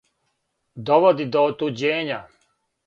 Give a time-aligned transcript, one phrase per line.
[0.89, 2.21] Доводи до отуђења.